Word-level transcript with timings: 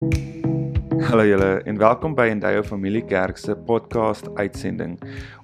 Hallo 0.00 1.24
julle 1.28 1.60
en 1.68 1.76
welkom 1.76 2.14
by 2.16 2.30
Endeavour 2.32 2.64
Familie 2.64 3.02
Kerk 3.04 3.36
se 3.36 3.52
podcast 3.52 4.30
uitsending. 4.38 4.94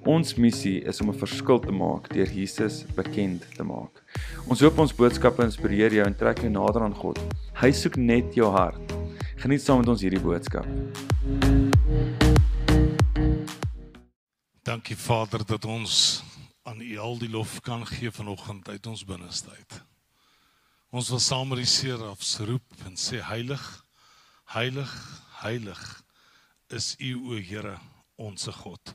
Ons 0.09 0.39
missie 0.41 0.79
is 0.81 1.01
om 1.05 1.11
'n 1.13 1.19
verskil 1.19 1.61
te 1.61 1.73
maak 1.73 2.09
deur 2.09 2.31
Jesus 2.33 2.87
bekend 2.97 3.45
te 3.57 3.63
maak. 3.63 4.01
Ons 4.49 4.61
hoop 4.61 4.79
ons 4.79 4.95
boodskappe 4.95 5.45
inspireer 5.45 5.93
jou 5.93 6.07
en 6.07 6.17
trek 6.17 6.41
jou 6.41 6.49
nader 6.49 6.83
aan 6.83 6.95
God. 6.95 7.21
Hy 7.61 7.71
soek 7.73 7.97
net 7.97 8.35
jou 8.35 8.51
hart. 8.51 8.97
Geniet 9.37 9.61
saam 9.61 9.79
met 9.79 9.89
ons 9.89 10.01
hierdie 10.01 10.25
boodskap. 10.25 10.67
Dankie 14.63 14.97
Vader 14.97 15.45
dat 15.45 15.65
ons 15.65 16.25
aan 16.63 16.81
U 16.81 16.99
al 16.99 17.19
die 17.19 17.31
lof 17.31 17.61
kan 17.61 17.87
gee 17.87 18.11
vanoggend 18.11 18.69
uit 18.69 18.87
ons 18.87 19.05
binneste 19.05 19.51
uit. 19.51 19.83
Ons 20.91 21.11
wil 21.11 21.19
saam 21.19 21.49
met 21.49 21.59
die 21.59 21.89
Here 21.89 22.05
afroep 22.05 22.87
en 22.87 22.97
sê 22.97 23.21
heilig, 23.21 23.86
heilig, 24.55 24.93
heilig 25.43 25.83
is 26.69 26.95
U 27.01 27.13
o 27.33 27.41
Here, 27.41 27.79
onsse 28.17 28.53
God. 28.53 28.95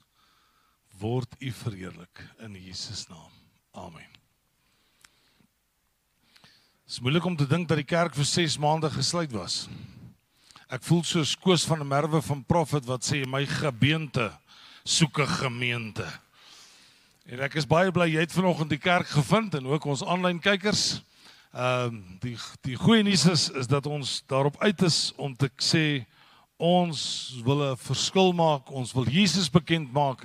Word 0.99 1.35
U 1.39 1.51
verheerlik 1.51 2.23
in 2.39 2.55
Jesus 2.55 3.07
naam. 3.09 3.31
Amen. 3.71 4.09
Dit 6.41 6.97
is 6.97 6.99
moeilik 6.99 7.25
om 7.25 7.37
te 7.39 7.47
dink 7.47 7.69
dat 7.69 7.79
die 7.79 7.87
kerk 7.87 8.15
vir 8.17 8.27
6 8.27 8.57
maande 8.59 8.89
gesluit 8.91 9.31
was. 9.31 9.63
Ek 10.71 10.83
voel 10.83 11.03
soos 11.07 11.35
Koos 11.39 11.63
van 11.67 11.83
der 11.83 11.87
Merwe 11.87 12.21
van 12.23 12.43
Prophet 12.47 12.85
wat 12.87 13.03
sê 13.07 13.23
my 13.27 13.45
gebeente 13.47 14.29
soek 14.83 15.19
'n 15.19 15.27
gemeente. 15.27 16.07
En 17.25 17.39
ek 17.39 17.55
is 17.55 17.67
baie 17.67 17.91
bly 17.91 18.07
jy 18.07 18.19
het 18.19 18.31
vanoggend 18.31 18.69
die 18.69 18.81
kerk 18.81 19.07
gevind 19.07 19.55
en 19.55 19.67
ook 19.67 19.85
ons 19.85 20.03
aanlyn 20.03 20.39
kykers. 20.39 21.01
Ehm 21.51 21.85
um, 21.85 22.17
die 22.23 22.37
die 22.63 22.77
goeie 22.79 23.03
nuus 23.03 23.25
is 23.27 23.49
is 23.49 23.67
dat 23.67 23.85
ons 23.85 24.21
daarop 24.31 24.55
uit 24.63 24.81
is 24.87 25.11
om 25.19 25.33
te 25.35 25.49
sê 25.59 26.05
ons 26.55 27.01
wil 27.43 27.73
'n 27.73 27.77
verskil 27.77 28.31
maak, 28.31 28.71
ons 28.71 28.93
wil 28.93 29.03
Jesus 29.03 29.49
bekend 29.49 29.91
maak 29.91 30.23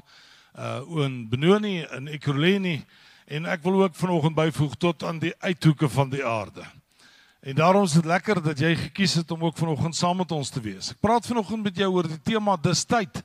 uh 0.54 1.02
in 1.02 1.28
Benoni 1.28 1.82
en 1.82 2.06
Ekurhuleni 2.06 2.84
en 3.26 3.46
ek 3.46 3.62
wil 3.62 3.82
ook 3.82 3.94
vanoggend 3.94 4.34
byvoeg 4.34 4.76
tot 4.78 5.02
aan 5.02 5.18
die 5.18 5.34
uithoeke 5.38 5.88
van 5.88 6.10
die 6.10 6.24
aarde. 6.24 6.62
En 7.40 7.54
daarom 7.54 7.82
is 7.82 7.98
dit 7.98 8.04
lekker 8.04 8.42
dat 8.42 8.58
jy 8.58 8.76
gekies 8.76 9.14
het 9.14 9.30
om 9.30 9.44
ook 9.44 9.56
vanoggend 9.56 9.96
saam 9.96 10.16
met 10.16 10.30
ons 10.32 10.50
te 10.50 10.60
wees. 10.60 10.90
Ek 10.90 11.00
praat 11.00 11.26
vanoggend 11.26 11.62
met 11.62 11.76
jou 11.76 11.90
oor 11.90 12.06
die 12.06 12.22
tema 12.22 12.56
dis 12.56 12.84
tyd. 12.84 13.22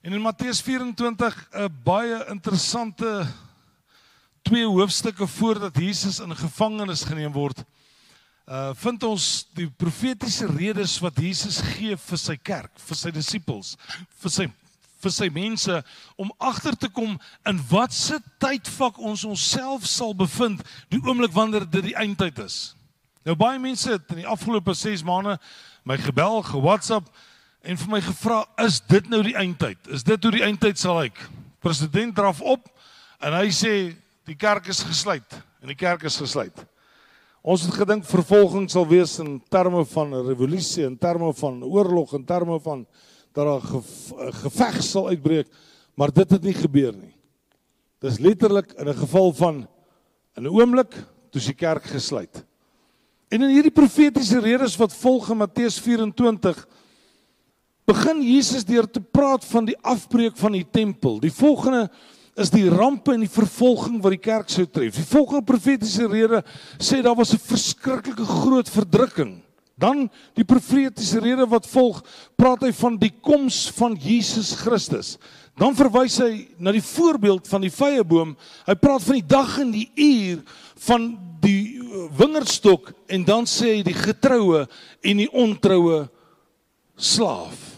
En 0.00 0.12
in 0.12 0.20
Matteus 0.20 0.62
24 0.62 1.48
'n 1.52 1.68
baie 1.84 2.24
interessante 2.28 3.26
twee 4.44 4.66
hoofstukke 4.68 5.26
voordat 5.26 5.76
Jesus 5.80 6.20
in 6.20 6.36
gevangenis 6.36 7.04
geneem 7.08 7.32
word, 7.32 7.64
uh 8.44 8.74
vind 8.76 9.02
ons 9.08 9.46
die 9.56 9.70
profetiese 9.70 10.46
redes 10.50 10.98
wat 11.00 11.16
Jesus 11.16 11.62
gee 11.74 11.96
vir 11.96 12.20
sy 12.20 12.36
kerk, 12.36 12.72
vir 12.76 12.98
sy 13.00 13.12
disippels, 13.14 13.74
vir 14.20 14.34
sy 14.34 14.50
vir 15.04 15.12
sy 15.12 15.28
mense 15.32 15.74
om 16.20 16.30
agter 16.40 16.76
te 16.80 16.88
kom 16.88 17.18
in 17.48 17.58
watter 17.68 18.22
tydvak 18.40 18.96
ons 18.96 19.24
onsself 19.28 19.84
sal 19.88 20.14
bevind 20.16 20.62
die 20.92 21.00
oomblik 21.02 21.34
wanneer 21.34 21.66
dit 21.68 21.90
die 21.90 21.98
eindtyd 22.00 22.40
is. 22.44 22.72
Nou 23.24 23.36
baie 23.36 23.60
mense 23.60 23.90
het 23.92 24.14
in 24.14 24.22
die 24.22 24.28
afgelope 24.28 24.74
6 24.76 25.04
maande 25.04 25.36
my 25.84 25.98
gebel, 26.00 26.40
ge-WhatsApp 26.48 27.08
en 27.64 27.80
vir 27.80 27.92
my 27.92 28.00
gevra, 28.04 28.42
is 28.64 28.80
dit 28.88 29.08
nou 29.12 29.22
die 29.24 29.36
eindtyd? 29.36 29.80
Is 29.92 30.04
dit 30.04 30.24
hoe 30.24 30.32
die 30.32 30.44
eindtyd 30.44 30.80
sal 30.80 31.02
lyk? 31.02 31.20
President 31.64 32.16
draf 32.16 32.40
op 32.44 32.68
en 33.24 33.36
hy 33.36 33.48
sê 33.52 33.74
die 34.24 34.36
kerk 34.36 34.68
is 34.72 34.82
gesluit 34.82 35.36
en 35.60 35.68
die 35.72 35.78
kerk 35.78 36.04
is 36.08 36.16
gesluit. 36.16 36.64
Ons 37.44 37.66
het 37.66 37.74
gedink 37.76 38.06
vervolging 38.08 38.70
sal 38.72 38.86
wees 38.88 39.18
in 39.20 39.36
terme 39.52 39.84
van 39.84 40.14
'n 40.14 40.26
revolusie, 40.26 40.84
in 40.84 40.96
terme 40.96 41.32
van 41.34 41.62
oorlog, 41.64 42.14
in 42.14 42.24
terme 42.24 42.60
van 42.60 42.86
dat 43.32 43.44
daar 43.44 43.60
'n 43.60 44.32
geveg 44.32 44.82
sal 44.82 45.08
uitbreek, 45.08 45.48
maar 45.94 46.12
dit 46.12 46.30
het 46.30 46.42
nie 46.42 46.54
gebeur 46.54 46.92
nie. 46.92 47.14
Dis 48.00 48.18
letterlik 48.18 48.72
in 48.72 48.88
'n 48.88 48.96
geval 48.96 49.32
van 49.32 49.68
in 50.36 50.42
'n 50.42 50.48
oomblik 50.48 50.92
toe 51.30 51.40
die 51.40 51.54
kerk 51.54 51.84
gesluit. 51.84 52.44
En 53.28 53.42
in 53.42 53.50
hierdie 53.50 53.74
profetiese 53.74 54.38
redes 54.38 54.76
wat 54.76 54.94
volg 54.94 55.30
in 55.30 55.36
Matteus 55.36 55.78
24 55.80 56.66
begin 57.84 58.22
Jesus 58.22 58.64
deur 58.64 58.90
te 58.90 59.00
praat 59.00 59.44
van 59.44 59.64
die 59.64 59.78
afbreek 59.82 60.36
van 60.36 60.52
die 60.52 60.66
tempel. 60.70 61.18
Die 61.20 61.32
volgende 61.32 61.90
is 62.34 62.50
die 62.50 62.66
rampe 62.70 63.14
en 63.14 63.22
die 63.22 63.30
vervolging 63.30 64.00
wat 64.02 64.16
die 64.16 64.22
kerk 64.22 64.50
sou 64.50 64.66
tref. 64.66 64.96
Die 64.98 65.06
volgende 65.06 65.46
profetiese 65.46 66.08
rede 66.10 66.42
sê 66.82 67.02
daar 67.02 67.16
was 67.16 67.32
'n 67.32 67.38
verskriklike 67.38 68.24
groot 68.24 68.68
verdrukking. 68.68 69.42
Dan 69.76 70.10
die 70.34 70.44
profetiese 70.44 71.18
rede 71.18 71.46
wat 71.46 71.66
volg, 71.66 72.02
praat 72.36 72.62
hy 72.62 72.72
van 72.72 72.96
die 72.96 73.10
koms 73.10 73.70
van 73.74 73.96
Jesus 73.98 74.52
Christus. 74.54 75.18
Dan 75.58 75.74
verwys 75.74 76.18
hy 76.18 76.48
na 76.58 76.72
die 76.72 76.82
voorbeeld 76.82 77.48
van 77.48 77.60
die 77.60 77.70
vyeboom. 77.70 78.36
Hy 78.66 78.74
praat 78.74 79.02
van 79.02 79.14
die 79.14 79.26
dag 79.26 79.58
en 79.58 79.70
die 79.70 79.90
uur 79.94 80.42
van 80.86 81.18
die 81.40 81.80
wingerdstok 82.18 82.92
en 83.06 83.24
dan 83.24 83.46
sê 83.46 83.76
hy 83.76 83.82
die 83.82 83.94
getroue 83.94 84.66
en 85.02 85.16
die 85.16 85.30
ontroue 85.30 86.08
slaaf. 86.96 87.73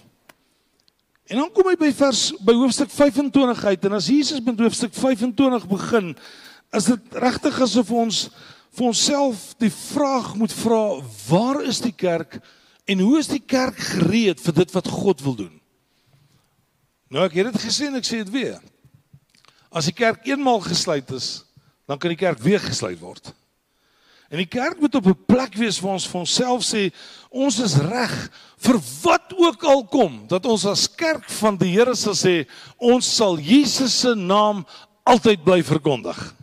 En 1.26 1.40
dan 1.40 1.48
kom 1.50 1.66
hy 1.66 1.74
by 1.78 1.90
vers 1.96 2.28
by 2.46 2.54
hoofstuk 2.54 2.92
25 2.94 3.64
uit 3.66 3.86
en 3.88 3.96
as 3.98 4.10
Jesus 4.10 4.42
met 4.46 4.60
hoofstuk 4.62 4.94
25 4.94 5.66
begin, 5.70 6.12
is 6.76 6.86
dit 6.92 7.16
regtig 7.18 7.58
asof 7.66 7.90
ons 7.90 8.20
vir 8.76 8.86
onsself 8.92 9.48
die 9.62 9.72
vraag 9.72 10.34
moet 10.38 10.54
vra, 10.54 11.00
waar 11.26 11.62
is 11.66 11.80
die 11.82 11.94
kerk 11.94 12.38
en 12.86 13.02
hoe 13.02 13.18
is 13.18 13.30
die 13.30 13.42
kerk 13.42 13.78
gereed 13.94 14.42
vir 14.44 14.54
dit 14.60 14.74
wat 14.76 14.90
God 14.92 15.24
wil 15.24 15.34
doen? 15.38 15.54
Nou 17.10 17.24
ek 17.26 17.38
het 17.40 17.50
dit 17.50 17.64
gesê 17.64 17.88
en 17.90 17.98
ek 17.98 18.06
sê 18.06 18.20
dit 18.22 18.30
weer. 18.34 18.60
As 19.70 19.90
die 19.90 19.96
kerk 19.96 20.26
eenmaal 20.30 20.62
gesluit 20.62 21.10
is, 21.14 21.42
dan 21.86 21.98
kan 21.98 22.12
die 22.12 22.20
kerk 22.20 22.38
weer 22.42 22.62
gesluit 22.62 22.98
word. 23.02 23.32
En 24.28 24.40
die 24.42 24.48
kerk 24.50 24.80
moet 24.80 24.94
op 24.94 25.06
'n 25.06 25.24
plek 25.26 25.54
wees 25.54 25.80
waar 25.80 25.92
ons 25.92 26.08
vir 26.08 26.20
onsself 26.20 26.62
sê 26.64 26.92
ons 27.30 27.58
is 27.58 27.76
reg 27.76 28.30
vir 28.58 28.78
wat 29.02 29.34
ook 29.36 29.62
al 29.64 29.84
kom 29.86 30.26
dat 30.26 30.46
ons 30.46 30.64
as 30.66 30.88
kerk 30.94 31.30
van 31.30 31.56
die 31.56 31.70
Here 31.70 31.94
sal 31.94 32.14
sê 32.14 32.46
ons 32.76 33.16
sal 33.16 33.38
Jesus 33.38 34.00
se 34.00 34.14
naam 34.14 34.66
altyd 35.04 35.44
bly 35.44 35.62
verkondig. 35.62 36.34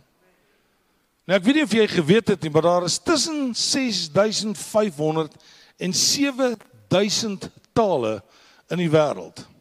Nou 1.27 1.37
ek 1.37 1.43
weet 1.43 1.55
nie 1.55 1.63
of 1.63 1.73
jy 1.73 1.87
geweet 1.87 2.27
het 2.27 2.41
nie, 2.41 2.51
maar 2.51 2.61
daar 2.61 2.83
is 2.83 2.99
tussen 2.99 3.53
6500 3.55 5.31
en 5.77 5.93
7000 5.93 7.49
tale 7.73 8.23
in 8.69 8.77
die 8.77 8.89
wêreld. 8.89 9.52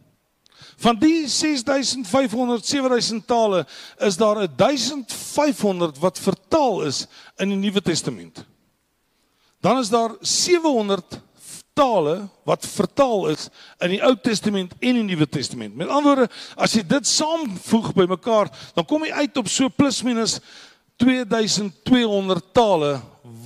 Van 0.82 0.98
die 0.98 1.28
6500 1.30 2.66
7000 2.66 3.26
tale 3.26 3.66
is 3.98 4.16
daar 4.18 4.48
1500 4.56 5.98
wat 5.98 6.18
vertaal 6.18 6.82
is 6.82 7.06
in 7.36 7.52
die 7.54 7.58
Nuwe 7.58 7.82
Testament. 7.82 8.44
Dan 9.62 9.78
is 9.78 9.88
daar 9.88 10.16
700 10.20 11.20
tale 11.72 12.28
wat 12.44 12.66
vertaal 12.66 13.28
is 13.28 13.46
in 13.78 13.94
die 13.94 14.02
Ou 14.02 14.16
Testament 14.18 14.74
en 14.80 14.98
die 14.98 15.06
Nuwe 15.06 15.28
Testament. 15.28 15.76
Met 15.76 15.88
ander 15.88 16.16
woorde, 16.16 16.34
as 16.58 16.74
jy 16.74 16.82
dit 16.86 17.06
saamvoeg 17.06 17.92
bymekaar, 17.96 18.50
dan 18.74 18.86
kom 18.88 19.06
jy 19.06 19.14
uit 19.22 19.38
op 19.38 19.48
so 19.48 19.70
plus 19.70 20.02
minus 20.02 20.40
2200 20.98 22.52
tale 22.52 22.96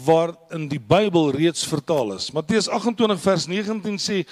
waarin 0.06 0.68
die 0.70 0.80
Bybel 0.80 1.32
reeds 1.34 1.66
vertaal 1.66 2.14
is. 2.14 2.30
Matteus 2.34 2.68
28 2.70 3.20
vers 3.20 3.46
19 3.50 3.98
sê: 3.98 4.22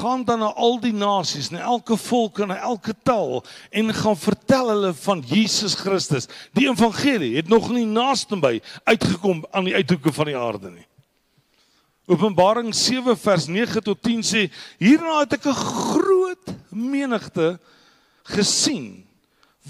"Gaan 0.00 0.24
dan 0.24 0.38
na 0.38 0.52
al 0.52 0.80
die 0.80 0.92
nasies, 0.92 1.50
na 1.50 1.60
elke 1.60 1.96
volk 1.96 2.40
en 2.40 2.48
na 2.48 2.56
elke 2.56 2.94
taal 3.02 3.44
en 3.70 3.94
gaan 3.94 4.16
vertel 4.16 4.68
hulle 4.68 4.94
van 4.94 5.20
Jesus 5.20 5.74
Christus. 5.74 6.28
Die 6.52 6.68
evangelie 6.68 7.36
het 7.36 7.48
nog 7.48 7.70
nie 7.70 7.86
naaste 7.86 8.36
by 8.36 8.60
uitgekom 8.84 9.44
aan 9.50 9.64
die 9.64 9.74
uithoeke 9.74 10.12
van 10.12 10.26
die 10.26 10.36
aarde 10.36 10.70
nie." 10.70 10.86
Openbaring 12.10 12.74
7 12.74 13.16
vers 13.16 13.46
9 13.46 13.82
tot 13.82 14.02
10 14.02 14.22
sê: 14.22 14.50
"Hierna 14.78 15.20
het 15.20 15.32
ek 15.32 15.46
'n 15.46 15.54
groot 15.54 16.46
menigte 16.70 17.60
gesien 18.24 19.06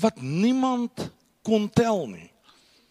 wat 0.01 0.23
niemand 0.23 1.11
kon 1.43 1.71
tel 1.71 2.07
nie." 2.07 2.30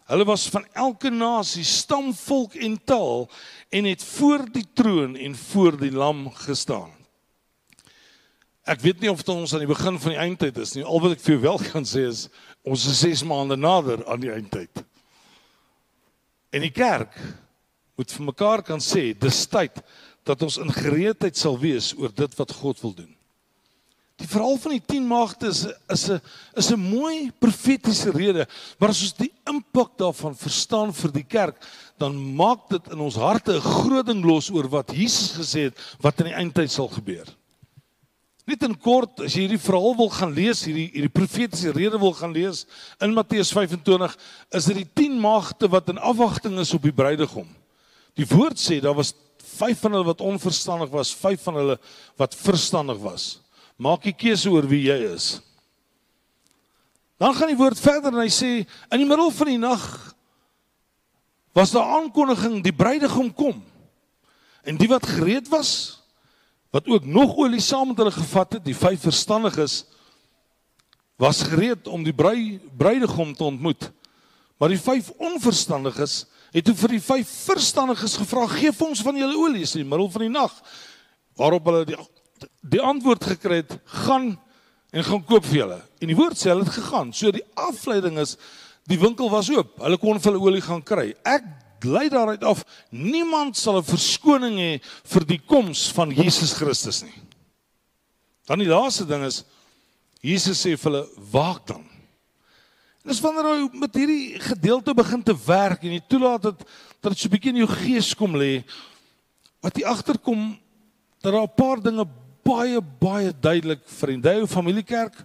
Hulle 0.10 0.26
was 0.26 0.48
van 0.50 0.66
elke 0.74 1.12
nasie, 1.14 1.64
stam, 1.64 2.10
volk 2.18 2.56
en 2.58 2.80
taal 2.82 3.28
en 3.70 3.86
het 3.86 4.04
voor 4.16 4.48
die 4.50 4.66
troon 4.74 5.14
en 5.16 5.36
voor 5.38 5.78
die 5.78 5.92
lam 5.94 6.24
gestaan. 6.34 6.90
Ek 8.70 8.82
weet 8.82 9.02
nie 9.02 9.12
of 9.12 9.22
dit 9.22 9.30
ons 9.34 9.54
aan 9.54 9.62
die 9.64 9.70
begin 9.70 10.00
van 10.02 10.16
die 10.16 10.22
eindtyd 10.22 10.58
is 10.62 10.74
nie. 10.74 10.86
Al 10.86 11.02
wat 11.04 11.14
ek 11.18 11.22
vir 11.26 11.36
jou 11.36 11.44
wel 11.46 11.62
kan 11.70 11.86
sê 11.86 12.08
is 12.10 12.26
ons 12.66 12.88
is 12.90 13.04
6 13.06 13.24
maande 13.30 13.58
nader 13.58 14.02
aan 14.10 14.22
die 14.26 14.34
eindtyd. 14.34 14.82
En 16.54 16.66
die 16.66 16.74
kerk 16.74 17.14
moet 18.00 18.14
vir 18.16 18.30
mekaar 18.32 18.66
kan 18.66 18.82
sê 18.82 19.12
dis 19.14 19.46
tyd 19.50 19.78
dat 20.26 20.42
ons 20.46 20.58
in 20.62 20.74
gereedheid 20.74 21.38
sal 21.38 21.58
wees 21.62 21.94
oor 21.98 22.14
dit 22.14 22.38
wat 22.42 22.58
God 22.62 22.82
wil 22.82 22.98
doen. 22.98 23.14
Die 24.20 24.28
verhaal 24.28 24.58
van 24.60 24.74
die 24.76 24.84
10 24.84 25.06
maagde 25.08 25.48
is 25.48 25.62
is 25.88 26.10
'n 26.10 26.22
is 26.60 26.72
'n 26.72 26.80
mooi 26.80 27.32
profetiese 27.32 28.12
rede, 28.12 28.48
maar 28.78 28.90
as 28.90 29.02
ons 29.02 29.14
die 29.14 29.32
impak 29.48 29.98
daarvan 29.98 30.36
verstaan 30.36 30.94
vir 30.94 31.12
die 31.12 31.24
kerk, 31.24 31.56
dan 31.98 32.16
maak 32.36 32.70
dit 32.70 32.92
in 32.92 33.00
ons 33.00 33.16
harte 33.16 33.56
'n 33.56 33.62
groot 33.62 34.06
ding 34.06 34.24
los 34.24 34.50
oor 34.52 34.68
wat 34.68 34.92
Jesus 34.92 35.38
gesê 35.40 35.72
het 35.72 35.78
wat 36.02 36.20
in 36.20 36.28
die 36.28 36.36
eindtyd 36.36 36.72
sal 36.72 36.88
gebeur. 36.88 37.28
Net 38.46 38.64
in 38.64 38.76
kort, 38.76 39.20
as 39.22 39.36
jy 39.36 39.46
hierdie 39.46 39.62
verhaal 39.62 39.96
wil 39.96 40.10
gaan 40.10 40.34
lees, 40.34 40.66
hierdie 40.66 40.90
hierdie 40.92 41.14
profetiese 41.14 41.72
rede 41.72 42.00
wil 42.00 42.14
gaan 42.14 42.34
lees 42.34 42.66
in 43.00 43.14
Matteus 43.14 43.52
25, 43.52 44.18
is 44.52 44.66
dit 44.66 44.76
die 44.76 44.90
10 44.94 45.20
maagde 45.20 45.70
wat 45.70 45.90
in 45.90 45.98
afwagting 45.98 46.60
is 46.60 46.74
op 46.74 46.82
die 46.82 46.92
bruidegom. 46.92 47.48
Die 48.16 48.26
woord 48.26 48.58
sê 48.58 48.82
daar 48.82 48.96
was 48.96 49.14
5 49.60 49.80
van 49.80 49.92
hulle 49.92 50.06
wat 50.06 50.22
onverstandig 50.22 50.90
was, 50.90 51.14
5 51.14 51.44
van 51.44 51.56
hulle 51.56 51.80
wat 52.18 52.36
verstandig 52.36 52.98
was. 52.98 53.40
Maak 53.80 54.06
'n 54.06 54.16
keuse 54.16 54.52
oor 54.52 54.68
wie 54.68 54.92
jy 54.92 55.14
is. 55.16 55.40
Dan 57.18 57.36
gaan 57.36 57.48
die 57.48 57.60
woord 57.60 57.80
verder 57.80 58.12
en 58.12 58.24
hy 58.24 58.32
sê 58.32 58.68
in 58.92 59.00
die 59.00 59.08
middel 59.08 59.32
van 59.32 59.48
die 59.48 59.60
nag 59.60 60.16
was 61.56 61.72
daar 61.72 61.88
aankondiging 62.00 62.60
die 62.64 62.76
bruidegom 62.76 63.34
kom. 63.34 63.64
En 64.64 64.78
die 64.78 64.88
wat 64.88 65.08
gereed 65.08 65.48
was 65.48 66.00
wat 66.72 66.88
ook 66.88 67.06
nog 67.06 67.36
olie 67.36 67.62
saam 67.64 67.88
met 67.88 67.98
hulle 67.98 68.14
gevat 68.14 68.54
het, 68.54 68.66
die 68.66 68.78
vyf 68.78 69.02
verstandiges 69.02 69.86
was 71.18 71.42
gereed 71.42 71.88
om 71.88 72.04
die 72.04 72.14
brui, 72.14 72.60
bruidegom 72.78 73.34
te 73.36 73.44
ontmoet. 73.44 73.90
Maar 74.60 74.70
die 74.70 74.80
vyf 74.80 75.10
onverstandiges 75.18 76.26
het 76.54 76.66
toe 76.66 76.76
vir 76.76 76.96
die 76.96 77.04
vyf 77.04 77.32
verstandiges 77.50 78.18
gevra: 78.20 78.46
"Geef 78.48 78.82
ons 78.82 79.02
van 79.02 79.16
julle 79.16 79.38
olie 79.38 79.64
in 79.64 79.82
die 79.84 79.88
middel 79.88 80.10
van 80.12 80.22
die 80.22 80.36
nag." 80.36 80.54
Waarop 81.36 81.66
hulle 81.66 81.86
die 81.86 81.98
die 82.62 82.82
antwoord 82.82 83.24
gekry 83.24 83.62
het, 83.64 83.78
gaan 84.06 84.38
en 84.92 85.04
gaan 85.06 85.24
koop 85.26 85.46
vir 85.46 85.62
julle. 85.62 85.80
En 86.02 86.08
die 86.12 86.18
woord 86.18 86.38
sê 86.38 86.50
hulle 86.50 86.66
het 86.66 86.74
gegaan. 86.74 87.14
So 87.14 87.32
die 87.32 87.46
afleiding 87.60 88.18
is 88.22 88.38
die 88.90 89.00
winkel 89.00 89.30
was 89.30 89.50
oop. 89.54 89.76
Hulle 89.84 90.00
kon 90.02 90.20
vir 90.20 90.32
hulle 90.32 90.46
olie 90.50 90.64
gaan 90.66 90.82
kry. 90.86 91.12
Ek 91.28 91.46
lei 91.86 92.10
daaruit 92.12 92.44
af 92.44 92.64
niemand 92.92 93.58
sal 93.58 93.78
'n 93.80 93.88
verskoning 93.88 94.58
hê 94.58 94.82
vir 94.84 95.26
die 95.26 95.40
koms 95.40 95.92
van 95.92 96.12
Jesus 96.12 96.54
Christus 96.54 97.04
nie. 97.04 97.16
Dan 98.48 98.60
die 98.60 98.68
laaste 98.68 99.06
ding 99.06 99.24
is 99.24 99.44
Jesus 100.22 100.66
sê 100.66 100.76
vir 100.76 100.92
hulle 100.92 101.08
waak 101.32 101.68
dan. 101.68 101.86
Dis 103.06 103.22
wanneer 103.22 103.46
jy 103.46 103.70
met 103.80 103.96
hierdie 103.96 104.40
gedeelte 104.40 104.94
begin 104.94 105.24
te 105.24 105.34
werk 105.34 105.84
en 105.84 105.94
jy 105.96 106.02
toelaat 106.08 106.42
dat 106.42 106.60
dat 107.02 107.14
dit 107.14 107.20
so 107.20 107.28
'n 107.28 107.32
bietjie 107.32 107.54
in 107.54 107.64
jou 107.64 107.68
gees 107.68 108.14
kom 108.14 108.36
lê 108.36 108.64
wat 109.62 109.78
jy 109.78 109.86
agterkom 109.86 110.60
dat 111.22 111.32
daar 111.32 111.48
'n 111.48 111.56
paar 111.56 111.82
dinge 111.82 112.06
baie 112.44 112.82
baie 112.82 113.32
duidelik 113.34 113.86
vir 114.00 114.14
die 114.14 114.22
Deo 114.22 114.48
Familiekerk, 114.48 115.16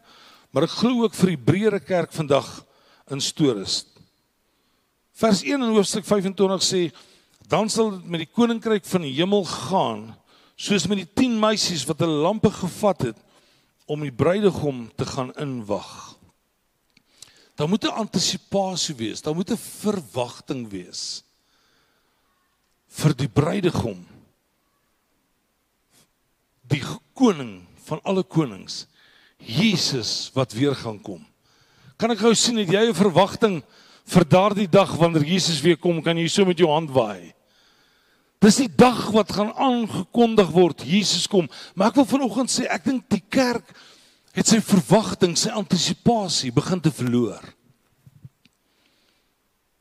maar 0.52 0.66
ek 0.66 0.76
glo 0.78 1.04
ook 1.04 1.16
vir 1.18 1.34
die 1.34 1.42
breëre 1.48 1.80
kerk 1.80 2.12
vandag 2.14 2.48
in 3.10 3.20
Storis. 3.20 3.84
Vers 5.14 5.42
1 5.42 5.62
in 5.62 5.74
hoofstuk 5.74 6.06
25 6.06 6.64
sê 6.64 6.82
dan 7.48 7.68
sal 7.70 7.92
dit 7.96 8.06
met 8.10 8.24
die 8.24 8.30
koninkryk 8.30 8.86
van 8.88 9.04
die 9.04 9.14
hemel 9.14 9.44
gaan 9.46 10.06
soos 10.56 10.86
met 10.88 11.02
die 11.02 11.10
10 11.26 11.36
meisies 11.42 11.84
wat 11.88 12.00
hulle 12.02 12.22
lampe 12.24 12.50
gevat 12.54 13.10
het 13.10 13.20
om 13.90 14.00
die 14.00 14.14
bruidegom 14.14 14.86
te 14.96 15.06
gaan 15.06 15.32
inwag. 15.40 16.14
Daar 17.54 17.68
moet 17.68 17.84
'n 17.84 18.00
antisisipasie 18.06 18.94
wees, 18.94 19.22
daar 19.22 19.34
moet 19.34 19.50
'n 19.50 19.56
verwagting 19.56 20.70
wees 20.70 21.22
vir 22.88 23.14
die 23.14 23.28
bruidegom 23.28 24.06
die 26.70 26.82
koning 27.14 27.62
van 27.86 28.00
alle 28.04 28.24
konings, 28.24 28.84
Jesus 29.38 30.30
wat 30.34 30.52
weer 30.52 30.74
gaan 30.74 31.00
kom. 31.02 31.22
Kan 32.00 32.10
ek 32.14 32.22
gou 32.24 32.34
sien 32.34 32.58
het 32.58 32.70
jy 32.72 32.90
'n 32.90 32.94
verwagting 32.94 33.62
vir 34.04 34.24
daardie 34.24 34.68
dag 34.68 34.96
wanneer 34.96 35.24
Jesus 35.24 35.60
weer 35.60 35.76
kom? 35.76 36.02
Kan 36.02 36.18
jy 36.18 36.28
so 36.28 36.44
met 36.44 36.58
jou 36.58 36.68
hand 36.68 36.90
waai? 36.90 37.32
Dis 38.40 38.56
die 38.56 38.68
dag 38.68 39.10
wat 39.12 39.32
gaan 39.32 39.52
aangekondig 39.54 40.50
word 40.50 40.82
Jesus 40.82 41.26
kom. 41.26 41.48
Maar 41.74 41.88
ek 41.88 41.94
wil 41.94 42.04
vanoggend 42.04 42.50
sê 42.50 42.66
ek 42.68 42.84
dink 42.84 43.08
die 43.08 43.22
kerk 43.28 43.64
het 44.34 44.46
sy 44.46 44.60
verwagting, 44.60 45.36
sy 45.36 45.50
antisipasie 45.50 46.52
begin 46.52 46.80
te 46.80 46.90
verloor. 46.90 47.40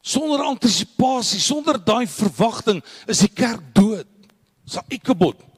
Sonder 0.02 0.44
antisipasie, 0.44 1.40
sonder 1.40 1.80
daai 1.80 2.08
verwagting 2.08 2.84
is 3.08 3.20
die 3.20 3.32
kerk 3.34 3.74
dood. 3.74 4.08
Dis 4.64 4.78
'n 4.78 4.96
ikebot 4.96 5.53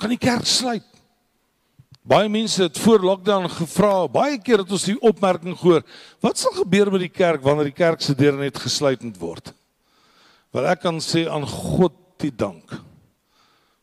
kan 0.00 0.12
die 0.12 0.20
kerk 0.20 0.46
sluit. 0.48 0.84
Baie 2.06 2.28
mense 2.30 2.62
het 2.62 2.78
voor 2.78 3.02
lockdown 3.02 3.48
gevra, 3.50 4.06
baie 4.06 4.36
keer 4.38 4.62
het 4.62 4.70
ons 4.70 4.84
die 4.86 4.98
opmerking 5.02 5.56
gehoor, 5.58 5.82
wat 6.22 6.38
sal 6.38 6.54
gebeur 6.54 6.92
met 6.94 7.02
die 7.02 7.10
kerk 7.10 7.42
wanneer 7.42 7.72
die 7.72 7.74
kerk 7.74 8.04
se 8.04 8.14
deure 8.14 8.38
net 8.38 8.60
gesluit 8.62 9.02
moet 9.02 9.18
word? 9.18 9.50
Wel 10.54 10.68
ek 10.70 10.84
kan 10.84 11.00
sê 11.02 11.24
aan 11.26 11.46
God 11.50 11.96
die 12.22 12.30
dank 12.30 12.76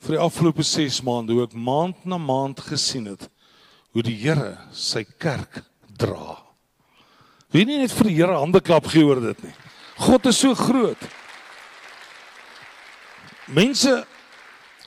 vir 0.03 0.15
die 0.15 0.23
afgelope 0.23 0.63
6 0.67 1.01
maande 1.05 1.35
hoe 1.35 1.45
ek 1.45 1.55
maand 1.55 2.07
na 2.07 2.17
maand 2.19 2.63
gesien 2.63 3.09
het 3.11 3.27
hoe 3.93 4.03
die 4.03 4.15
Here 4.17 4.55
sy 4.73 5.03
kerk 5.21 5.61
dra. 5.99 6.39
Wie 7.53 7.65
nie 7.67 7.77
net 7.83 7.93
vir 7.93 8.09
die 8.09 8.15
Here 8.17 8.39
hande 8.39 8.63
klap 8.63 8.87
gee 8.91 9.05
oor 9.05 9.21
dit 9.21 9.43
nie. 9.45 9.53
God 10.01 10.25
is 10.31 10.39
so 10.41 10.55
groot. 10.57 10.99
Mense 13.53 14.01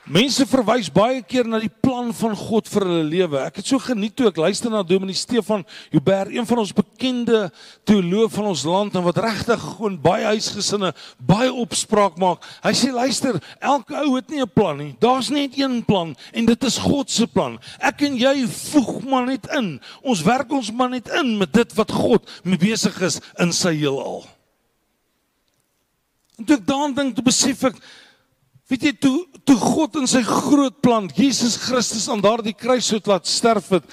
Mense 0.07 0.45
verwys 0.47 0.87
baie 0.95 1.19
keer 1.27 1.49
na 1.51 1.59
die 1.59 1.73
plan 1.83 2.13
van 2.15 2.35
God 2.39 2.69
vir 2.71 2.85
hulle 2.87 3.07
lewe. 3.11 3.41
Ek 3.43 3.57
het 3.59 3.67
so 3.67 3.83
geniet 3.83 4.13
toe 4.15 4.29
ek 4.29 4.37
luister 4.39 4.71
na 4.71 4.85
Dominee 4.87 5.19
Stefan 5.19 5.65
Joubert, 5.91 6.31
een 6.31 6.47
van 6.47 6.61
ons 6.63 6.71
bekende 6.77 7.41
teoloë 7.91 8.29
van 8.31 8.47
ons 8.53 8.63
land 8.71 8.95
en 8.95 9.03
wat 9.03 9.19
regtig 9.25 9.65
gewoon 9.65 9.97
baie 10.05 10.29
huisgesinne 10.31 10.93
baie 11.19 11.51
opspraak 11.51 12.21
maak. 12.23 12.47
Hy 12.63 12.73
sê 12.79 12.93
luister, 12.95 13.41
elke 13.59 13.99
ou 13.99 14.15
het 14.15 14.31
nie 14.31 14.45
'n 14.47 14.55
plan 14.55 14.79
nie. 14.79 14.95
Daar's 15.03 15.33
net 15.35 15.59
een 15.59 15.83
plan 15.83 16.15
en 16.33 16.47
dit 16.47 16.65
is 16.65 16.79
God 16.79 17.11
se 17.11 17.27
plan. 17.27 17.59
Ek 17.81 18.03
en 18.03 18.15
jy 18.15 18.47
voeg 18.47 19.03
maar 19.11 19.27
net 19.27 19.51
in. 19.59 19.81
Ons 20.03 20.23
werk 20.23 20.53
ons 20.53 20.71
maar 20.71 20.91
net 20.91 21.09
in 21.09 21.37
met 21.37 21.53
dit 21.53 21.75
wat 21.75 21.91
God 21.91 22.31
mee 22.45 22.59
besig 22.59 22.95
is 23.03 23.21
in 23.41 23.53
sy 23.53 23.75
heelal. 23.75 24.25
En 26.39 26.45
toe 26.45 26.57
ek 26.57 26.67
daaraan 26.67 26.95
dink, 26.95 27.15
toe 27.15 27.25
besef 27.25 27.65
ek 27.65 27.75
Weet 28.67 28.83
jy 28.83 28.93
toe 28.99 29.19
toe 29.47 29.57
God 29.63 30.01
in 30.01 30.09
sy 30.11 30.25
groot 30.27 30.81
plan 30.83 31.07
Jesus 31.15 31.55
Christus 31.69 32.09
aan 32.11 32.23
daardie 32.25 32.55
kruis 32.57 32.89
het 32.91 33.07
laat 33.07 33.29
sterf 33.31 33.69
het 33.77 33.87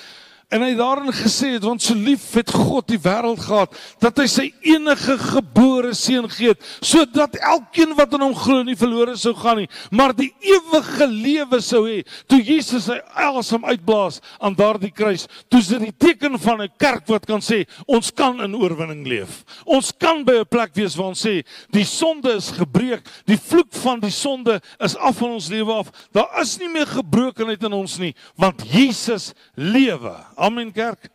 En 0.53 0.61
hy 0.61 0.73
daarin 0.77 1.09
gesê 1.15 1.55
het 1.55 1.65
want 1.65 1.81
so 1.81 1.97
lief 1.97 2.29
het 2.37 2.51
God 2.53 2.87
die 2.91 3.01
wêreld 3.01 3.41
gehad 3.41 3.73
dat 4.03 4.19
hy 4.21 4.27
sy 4.29 4.47
enige 4.61 5.17
gebore 5.17 5.93
seun 5.97 6.29
gee 6.29 6.53
sodat 6.83 7.39
elkeen 7.41 7.95
wat 7.97 8.13
in 8.13 8.21
hom 8.21 8.35
glo 8.37 8.61
nie 8.65 8.77
verlore 8.77 9.15
sou 9.17 9.33
gaan 9.37 9.63
nie 9.63 9.69
maar 9.89 10.13
die 10.13 10.29
ewige 10.45 11.07
lewe 11.09 11.59
sou 11.63 11.83
hê. 11.87 12.01
Toe 12.29 12.39
Jesus 12.43 12.87
sy 12.87 12.99
asem 13.19 13.65
uitblaas 13.65 14.19
aan 14.43 14.55
daardie 14.57 14.91
kruis, 14.93 15.25
toe 15.49 15.61
is 15.63 15.71
dit 15.71 15.87
die 15.87 15.95
teken 16.05 16.37
van 16.39 16.61
'n 16.61 16.71
kerk 16.77 17.07
wat 17.07 17.25
kan 17.25 17.41
sê 17.41 17.65
ons 17.87 18.11
kan 18.11 18.41
in 18.41 18.55
oorwinning 18.55 19.05
leef. 19.07 19.43
Ons 19.65 19.91
kan 19.97 20.23
by 20.23 20.39
'n 20.41 20.49
plek 20.49 20.75
wees 20.75 20.95
waar 20.95 21.13
ons 21.13 21.25
sê 21.25 21.43
die 21.71 21.85
sonde 21.85 22.35
is 22.35 22.51
gebreek, 22.51 23.01
die 23.25 23.37
vloek 23.37 23.73
van 23.83 23.99
die 23.99 24.11
sonde 24.11 24.61
is 24.79 24.95
af 24.95 25.17
van 25.17 25.31
ons 25.31 25.49
lewe 25.49 25.71
af. 25.71 25.91
Daar 26.11 26.41
is 26.41 26.57
nie 26.59 26.69
meer 26.69 26.87
gebrokenheid 26.87 27.63
in 27.63 27.73
ons 27.73 27.97
nie 27.97 28.15
want 28.35 28.61
Jesus 28.71 29.33
lewe. 29.55 30.15
Amen 30.43 30.73
kerk. 30.73 31.07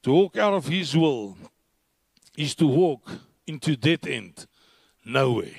To 0.00 0.12
walk 0.12 0.38
out 0.38 0.54
of 0.54 0.66
his 0.66 0.96
will 0.96 1.36
is 2.36 2.54
to 2.54 2.66
walk 2.66 3.10
into 3.46 3.76
dead 3.76 4.06
end. 4.06 4.46
No 5.04 5.32
way. 5.32 5.52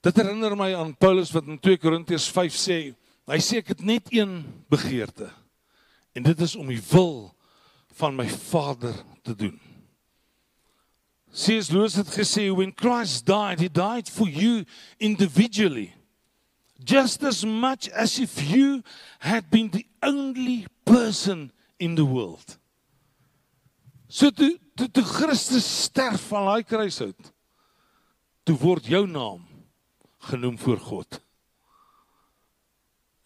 Dit 0.00 0.16
herinner 0.16 0.54
my 0.54 0.70
aan 0.78 0.94
Paulus 0.94 1.32
wat 1.34 1.48
in 1.50 1.58
2 1.58 1.80
Korintiërs 1.82 2.28
5 2.30 2.54
sê, 2.54 2.78
hy 3.26 3.40
sê 3.42 3.58
ek 3.64 3.74
het 3.74 3.82
net 3.82 4.14
een 4.14 4.38
begeerte 4.70 5.26
en 6.14 6.22
dit 6.22 6.46
is 6.46 6.54
om 6.54 6.70
die 6.70 6.82
wil 6.92 7.34
van 7.98 8.14
my 8.14 8.28
Vader 8.30 8.94
te 9.26 9.34
doen. 9.34 9.58
C.S. 11.34 11.72
Lewis 11.74 11.98
het 11.98 12.14
gesê 12.14 12.46
when 12.54 12.70
Christ 12.78 13.26
died, 13.26 13.58
he 13.58 13.66
died 13.66 14.06
for 14.06 14.30
you 14.30 14.62
individually 15.02 15.96
just 16.84 17.22
as 17.22 17.44
much 17.44 17.88
as 17.90 18.18
if 18.18 18.42
you 18.42 18.82
had 19.18 19.50
been 19.50 19.70
the 19.70 19.86
only 20.02 20.66
person 20.84 21.52
in 21.78 21.94
the 21.94 22.04
world. 22.04 22.58
So 24.08 24.30
toe 24.30 24.58
toe, 24.76 24.88
toe 24.88 25.04
Christus 25.04 25.66
sterf 25.66 26.28
van 26.30 26.46
daai 26.46 26.64
kruis 26.64 27.00
uit, 27.02 27.32
toe 28.46 28.56
word 28.60 28.86
jou 28.86 29.06
naam 29.08 29.42
genoem 30.30 30.58
voor 30.58 30.82
God. 30.82 31.20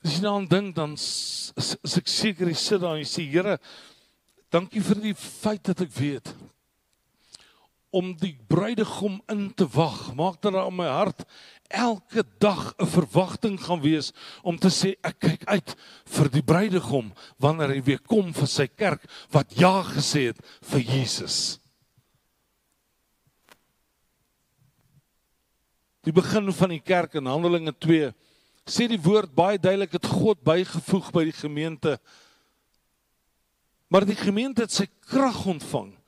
As 0.00 0.16
jy 0.16 0.22
dan 0.24 0.46
dink 0.48 0.76
dan 0.78 0.94
is, 0.96 1.52
is 1.60 1.98
ek 2.00 2.08
seker 2.08 2.48
jy 2.48 2.56
sit 2.56 2.80
daar 2.80 2.96
en 2.96 3.02
jy 3.02 3.10
sê 3.10 3.26
Here, 3.28 3.58
dankie 4.50 4.82
vir 4.84 5.02
die 5.02 5.16
feit 5.18 5.62
dat 5.68 5.84
ek 5.84 5.92
weet 5.98 6.32
om 7.90 8.12
die 8.14 8.36
bruidegom 8.48 9.18
in 9.32 9.48
te 9.58 9.66
wag. 9.74 10.12
Maak 10.14 10.38
dat 10.40 10.54
daar 10.54 10.70
in 10.70 10.76
my 10.78 10.86
hart 10.86 11.24
elke 11.70 12.24
dag 12.38 12.74
'n 12.78 12.86
verwagting 12.86 13.60
gaan 13.60 13.80
wees 13.80 14.12
om 14.42 14.58
te 14.58 14.68
sê 14.68 14.96
ek 15.02 15.18
kyk 15.18 15.44
uit 15.46 15.76
vir 16.04 16.28
die 16.28 16.42
bruidegom 16.42 17.12
wanneer 17.38 17.68
hy 17.68 17.80
weer 17.82 18.02
kom 18.02 18.32
vir 18.34 18.46
sy 18.46 18.66
kerk 18.66 19.06
wat 19.30 19.54
ja 19.54 19.82
gesê 19.82 20.26
het 20.30 20.38
vir 20.62 20.80
Jesus. 20.80 21.60
Die 26.02 26.12
begin 26.12 26.52
van 26.52 26.68
die 26.68 26.80
kerk 26.80 27.14
in 27.14 27.26
Handelinge 27.26 27.72
2 27.72 28.12
sê 28.66 28.88
die 28.88 29.00
woord 29.00 29.34
baie 29.34 29.58
duidelik 29.58 29.92
het 29.92 30.06
God 30.06 30.42
bygevoeg 30.42 31.12
by 31.12 31.24
die 31.24 31.36
gemeente. 31.36 31.98
Maar 33.88 34.04
die 34.04 34.16
gemeente 34.16 34.62
het 34.62 34.72
sy 34.72 34.86
krag 35.06 35.46
ontvang 35.46 35.99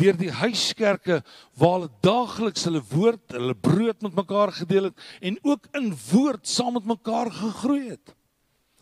deur 0.00 0.16
die 0.16 0.32
huiskerke 0.32 1.20
waar 1.60 1.76
hulle 1.76 1.90
daagliks 2.04 2.64
hulle 2.68 2.82
woord, 2.92 3.36
hulle 3.36 3.54
brood 3.54 4.00
met 4.06 4.16
mekaar 4.16 4.54
gedeel 4.56 4.90
het 4.90 5.04
en 5.20 5.36
ook 5.42 5.68
in 5.76 5.92
woord 6.10 6.48
saam 6.48 6.78
met 6.78 6.88
mekaar 6.88 7.30
gegroei 7.34 7.90
het. 7.92 8.16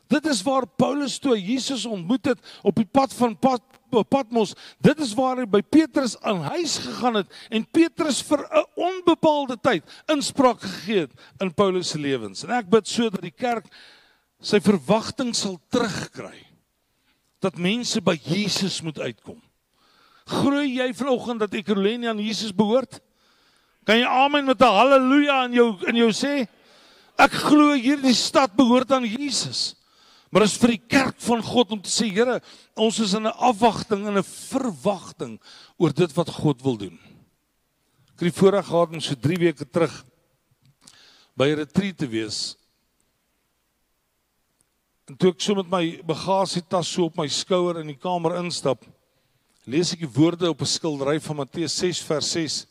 Dit 0.08 0.26
is 0.26 0.40
waar 0.42 0.64
Paulus 0.66 1.18
toe 1.20 1.36
Jesus 1.36 1.84
ontmoet 1.84 2.30
het 2.30 2.60
op 2.62 2.78
die 2.80 2.86
pad 2.88 3.12
van 3.14 3.34
Pat, 3.38 3.62
Patmos. 4.08 4.54
Dit 4.80 5.00
is 5.04 5.12
waar 5.16 5.36
hy 5.42 5.44
by 5.48 5.60
Petrus 5.60 6.16
aan 6.24 6.40
huis 6.48 6.78
gegaan 6.80 7.20
het 7.20 7.34
en 7.52 7.66
Petrus 7.68 8.22
vir 8.24 8.46
'n 8.48 8.64
onbepaalde 8.74 9.58
tyd 9.60 9.84
inspraak 10.08 10.60
gegee 10.60 11.04
het 11.04 11.12
in 11.40 11.54
Paulus 11.54 11.88
se 11.88 11.98
lewens. 11.98 12.44
En 12.44 12.50
ek 12.50 12.70
bid 12.70 12.88
sodat 12.88 13.20
die 13.20 13.36
kerk 13.36 13.66
sy 14.40 14.60
verwagting 14.60 15.34
sal 15.36 15.60
terugkry 15.68 16.46
dat 17.40 17.58
mense 17.58 18.00
by 18.00 18.16
Jesus 18.22 18.80
moet 18.80 18.98
uitkom. 18.98 19.47
Groei 20.28 20.76
jy 20.76 20.92
vanoggend 20.92 21.40
dat 21.40 21.54
Ekurhuleni 21.56 22.08
aan 22.10 22.20
Jesus 22.20 22.52
behoort? 22.52 23.00
Kan 23.88 23.96
jy 23.96 24.04
amen 24.04 24.44
met 24.44 24.60
'n 24.60 24.76
haleluja 24.78 25.44
in 25.44 25.52
jou 25.52 25.68
in 25.88 25.96
jou 25.96 26.12
sê? 26.12 26.46
Ek 27.18 27.32
glo 27.32 27.72
hierdie 27.72 28.14
stad 28.14 28.54
behoort 28.54 28.92
aan 28.92 29.04
Jesus. 29.04 29.74
Maar 30.30 30.44
dit 30.44 30.50
is 30.50 30.60
vir 30.60 30.68
die 30.68 30.86
kerk 30.88 31.16
van 31.24 31.42
God 31.42 31.72
om 31.72 31.80
te 31.80 31.88
sê, 31.88 32.10
Here, 32.12 32.40
ons 32.76 32.98
is 33.00 33.14
in 33.14 33.26
'n 33.26 33.32
afwagting 33.32 34.06
en 34.06 34.18
'n 34.18 34.22
verwagting 34.22 35.40
oor 35.78 35.92
dit 35.92 36.12
wat 36.12 36.28
God 36.28 36.62
wil 36.62 36.76
doen. 36.76 36.98
Ek 38.12 38.20
het 38.20 38.34
die 38.34 38.40
voorreg 38.40 38.66
gehad 38.66 38.92
om 38.92 39.00
so 39.00 39.14
3 39.14 39.38
weke 39.38 39.64
terug 39.64 40.04
by 41.34 41.48
'n 41.48 41.56
retreat 41.56 41.96
te 41.96 42.06
wees. 42.06 42.56
En 45.08 45.16
toe 45.16 45.30
ek 45.30 45.40
so 45.40 45.54
met 45.54 45.70
my 45.70 46.02
bagasietas 46.04 46.88
so 46.88 47.04
op 47.04 47.16
my 47.16 47.28
skouer 47.28 47.80
in 47.80 47.86
die 47.86 47.96
kamer 47.96 48.36
instap, 48.44 48.84
lees 49.68 49.92
ek 49.92 50.00
die 50.00 50.08
woorde 50.08 50.48
op 50.48 50.62
'n 50.64 50.66
skildery 50.66 51.18
van 51.20 51.36
Matteus 51.36 51.76
6 51.76 52.00
vers 52.08 52.30
6 52.32 52.66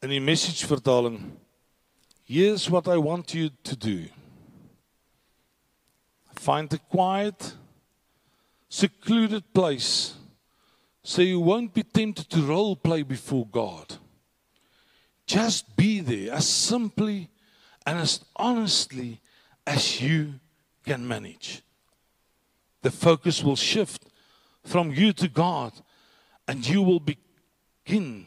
in 0.00 0.08
die 0.08 0.20
message 0.20 0.66
vertaling. 0.66 1.36
Here's 2.24 2.68
what 2.70 2.88
I 2.88 2.96
want 2.96 3.34
you 3.34 3.50
to 3.62 3.76
do. 3.76 4.08
Find 6.34 6.72
a 6.72 6.78
quiet, 6.78 7.56
secluded 8.68 9.52
place 9.52 10.14
so 11.02 11.20
you 11.20 11.40
won't 11.40 11.74
be 11.74 11.82
tempted 11.82 12.30
to 12.30 12.46
role 12.46 12.76
play 12.76 13.02
before 13.02 13.46
God. 13.46 13.98
Just 15.26 15.76
be 15.76 16.00
there 16.00 16.32
as 16.32 16.48
simply 16.48 17.28
and 17.84 17.98
as 17.98 18.24
honestly 18.34 19.20
as 19.66 20.00
you 20.00 20.40
can 20.86 21.06
manage. 21.06 21.62
The 22.80 22.90
focus 22.90 23.42
will 23.42 23.56
shift 23.56 24.06
from 24.64 24.90
you 24.90 25.12
to 25.12 25.28
God 25.28 25.72
and 26.46 26.66
you 26.66 26.82
will 26.82 27.00
begin 27.00 28.26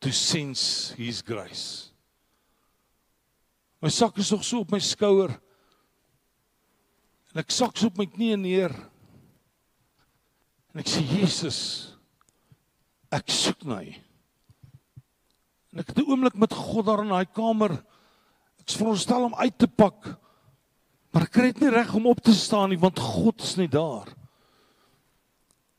to 0.00 0.12
sense 0.12 0.94
his 0.96 1.22
grace. 1.22 1.90
My 3.80 3.88
sak 3.88 4.16
is 4.18 4.30
nog 4.30 4.44
so 4.44 4.64
op 4.64 4.72
my 4.72 4.80
skouer. 4.80 5.34
En 7.32 7.42
ek 7.42 7.52
sak 7.52 7.76
so 7.76 7.90
op 7.90 7.98
my 8.00 8.06
knie 8.08 8.36
neer. 8.40 8.72
En 10.72 10.80
ek 10.80 10.88
sê 10.88 11.04
Jesus, 11.04 11.58
ek 13.12 13.28
soek 13.32 13.64
na 13.68 13.82
U. 13.84 13.92
En 15.72 15.82
ek 15.84 15.92
het 15.92 15.98
'n 16.00 16.08
oomblik 16.08 16.36
met 16.40 16.52
God 16.52 16.86
daar 16.86 17.04
in 17.04 17.12
daai 17.12 17.28
kamer. 17.28 17.72
Ek 18.60 18.70
veronderstel 18.70 19.24
om 19.24 19.34
uit 19.34 19.58
te 19.58 19.68
pak. 19.68 20.16
Maar 21.12 21.22
ek 21.22 21.32
kry 21.32 21.52
dit 21.52 21.60
nie 21.60 21.70
reg 21.70 21.94
om 21.94 22.06
op 22.06 22.20
te 22.20 22.32
staan 22.32 22.70
nie 22.70 22.80
want 22.80 22.98
God 22.98 23.40
is 23.40 23.56
nie 23.56 23.68
daar. 23.68 24.08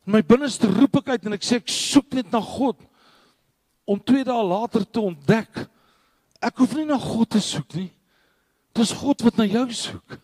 In 0.07 0.15
my 0.15 0.23
binneste 0.23 0.69
roep 0.71 1.01
ek 1.01 1.13
uit 1.15 1.25
en 1.27 1.35
ek 1.35 1.43
sê 1.43 1.59
ek 1.59 1.71
soek 1.71 2.15
net 2.15 2.31
na 2.31 2.39
God 2.43 2.79
om 3.87 3.99
2 3.99 4.23
dae 4.27 4.45
later 4.47 4.85
te 4.87 5.03
ontdek 5.03 5.65
ek 6.43 6.61
hoef 6.61 6.77
nie 6.77 6.87
na 6.87 6.99
God 7.01 7.33
te 7.33 7.41
soek 7.43 7.75
nie. 7.75 7.89
Dis 8.77 8.93
God 8.95 9.23
wat 9.25 9.39
na 9.39 9.47
jou 9.49 9.65
soek. 9.73 10.17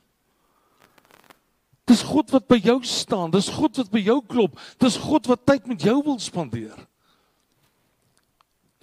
Dis 1.90 2.04
God 2.08 2.32
wat 2.32 2.46
by 2.48 2.62
jou 2.64 2.78
staan, 2.88 3.34
dis 3.34 3.50
God 3.52 3.76
wat 3.82 3.90
by 3.92 4.00
jou 4.06 4.22
klop, 4.24 4.56
dis 4.80 4.96
God 5.04 5.28
wat 5.28 5.44
tyd 5.50 5.68
met 5.68 5.84
jou 5.84 5.98
wil 6.06 6.20
spandeer. 6.22 6.78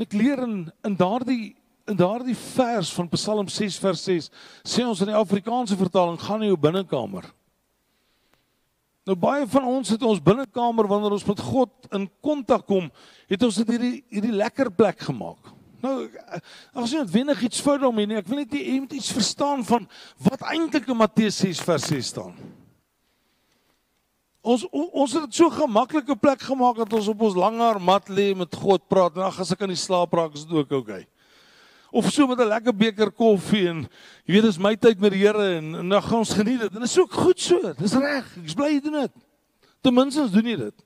Ek 0.01 0.13
leer 0.17 0.43
in 0.45 0.69
in 0.85 0.97
daardie 1.01 1.55
in 1.89 1.97
daardie 1.99 2.37
vers 2.37 2.91
van 2.95 3.09
Psalm 3.17 3.49
6 3.51 3.79
vers 3.83 4.03
6 4.05 4.29
sê 4.69 4.85
ons 4.87 5.01
in 5.01 5.11
die 5.11 5.17
Afrikaanse 5.17 5.79
vertaling 5.81 6.21
gaan 6.21 6.45
in 6.45 6.53
jou 6.53 6.61
binnekamer. 6.61 7.25
Nou 9.09 9.17
baie 9.17 9.47
van 9.49 9.65
ons 9.65 9.93
het 9.95 10.03
ons 10.05 10.21
binnekamer 10.23 10.89
wanneer 10.91 11.15
ons 11.17 11.25
met 11.25 11.41
God 11.41 11.89
in 11.97 12.05
kontak 12.25 12.67
kom, 12.69 12.91
het 13.31 13.43
ons 13.47 13.61
dit 13.63 13.73
hierdie 13.75 13.97
hierdie 14.13 14.37
lekker 14.37 14.69
plek 14.77 15.01
gemaak. 15.09 15.53
Nou 15.81 15.95
as 16.77 16.93
jy 16.93 17.01
net 17.01 17.13
wenig 17.15 17.45
iets 17.49 17.63
fout 17.65 17.81
daarmee 17.81 18.11
nie, 18.11 18.19
ek 18.21 18.29
wil 18.29 18.43
net 18.43 18.53
jy 18.53 18.77
moet 18.83 18.99
iets 18.99 19.13
verstaan 19.17 19.65
van 19.65 19.89
wat 20.27 20.45
eintlik 20.53 20.91
in 20.93 21.01
Matteus 21.01 21.41
6 21.41 21.63
vers 21.65 21.89
6 21.89 22.11
staan. 22.13 22.35
Ons 24.41 24.67
ons 24.73 25.17
het 25.17 25.25
dit 25.29 25.41
so 25.41 25.53
gemaklike 25.53 26.17
plek 26.21 26.45
gemaak 26.45 26.83
dat 26.85 26.93
ons 26.97 27.09
op 27.13 27.25
ons 27.29 27.41
langer 27.41 27.81
mat 27.81 28.13
lê 28.13 28.31
met 28.37 28.53
God 28.57 28.85
praat. 28.89 29.17
Nou 29.17 29.33
as 29.33 29.53
ek 29.57 29.65
aan 29.65 29.73
die 29.73 29.81
slaap 29.81 30.13
raak, 30.17 30.37
is 30.37 30.45
dit 30.45 30.57
ook 30.57 30.77
oukei. 30.81 31.03
Okay 31.05 31.20
of 31.91 32.11
so 32.13 32.27
met 32.27 32.39
'n 32.39 32.49
lekker 32.49 32.77
beker 32.77 33.11
koffie 33.11 33.69
en 33.69 33.89
jy 34.25 34.35
weet 34.35 34.43
dis 34.43 34.59
my 34.59 34.77
tyd 34.77 35.01
met 35.01 35.13
die 35.13 35.27
Here 35.27 35.57
en, 35.57 35.75
en 35.75 35.89
nou 35.89 36.01
gaan 36.01 36.19
ons 36.19 36.33
geniet 36.33 36.61
dit. 36.61 36.75
En 36.75 36.81
dit 36.81 36.91
is 36.91 36.99
ook 36.99 37.13
goed 37.13 37.41
so. 37.41 37.73
Dis 37.79 37.93
reg. 37.93 38.37
Ek's 38.45 38.55
bly 38.55 38.75
jy 38.75 38.81
doen 38.81 39.01
dit. 39.01 39.13
Ten 39.83 39.95
minste 39.95 40.31
doen 40.31 40.47
jy 40.47 40.57
dit. 40.57 40.85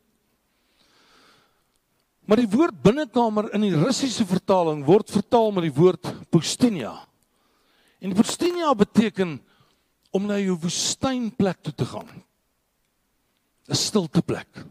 Maar 2.24 2.40
die 2.40 2.48
woord 2.48 2.82
binnekamer 2.82 3.50
in 3.52 3.60
die 3.60 3.74
Russiese 3.76 4.24
vertaling 4.24 4.84
word 4.84 5.10
vertaal 5.10 5.50
met 5.52 5.66
die 5.68 5.76
woord 5.76 6.08
pustinia. 6.32 6.94
En 8.00 8.14
pustinia 8.16 8.74
beteken 8.74 9.40
om 10.14 10.26
na 10.26 10.38
jou 10.38 10.56
woestynplek 10.60 11.60
toe 11.60 11.74
te 11.74 11.84
gaan. 11.84 12.24
'n 13.68 13.74
Stilte 13.74 14.22
plek. 14.22 14.64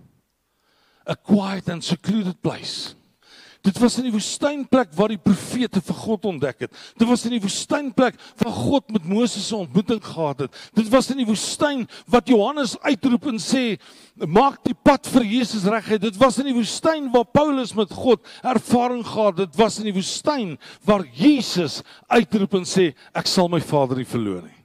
A 1.09 1.15
quiet 1.15 1.69
and 1.69 1.83
secluded 1.83 2.41
place. 2.41 2.95
Dit 3.63 3.77
was 3.79 3.95
in 3.95 4.09
die 4.09 4.11
woestynplek 4.11 4.89
waar 4.97 5.13
die 5.13 5.21
profete 5.23 5.79
vir 5.87 5.95
God 5.95 6.25
ontdek 6.27 6.65
het. 6.65 6.79
Dit 6.99 7.07
was 7.07 7.21
in 7.23 7.31
die 7.37 7.43
woestynplek 7.43 8.17
waar 8.41 8.55
God 8.57 8.91
met 8.91 9.05
Moses 9.07 9.51
'n 9.51 9.63
ontmoeting 9.63 10.03
gehad 10.03 10.39
het. 10.43 10.71
Dit 10.75 10.89
was 10.91 11.09
in 11.11 11.17
die 11.17 11.25
woestyn 11.25 11.87
wat 12.07 12.27
Johannes 12.27 12.75
uitroep 12.81 13.27
en 13.27 13.39
sê: 13.39 13.79
"Maak 14.19 14.63
die 14.63 14.75
pad 14.75 15.07
vir 15.07 15.23
Jesus 15.23 15.63
reguit." 15.63 16.01
Dit 16.01 16.17
was 16.17 16.39
in 16.39 16.45
die 16.45 16.53
woestyn 16.53 17.11
waar 17.11 17.25
Paulus 17.25 17.73
met 17.73 17.91
God 17.91 18.19
ervaring 18.43 19.05
gehad 19.05 19.37
het. 19.37 19.51
Dit 19.51 19.59
was 19.59 19.77
in 19.77 19.85
die 19.85 19.93
woestyn 19.93 20.59
waar 20.83 21.05
Jesus 21.13 21.81
uitroep 22.07 22.53
en 22.53 22.65
sê: 22.65 22.93
"Ek 23.13 23.27
sal 23.27 23.47
my 23.47 23.61
Vader 23.61 23.95
nie 23.95 24.05
verloor 24.05 24.41
nie." 24.41 24.63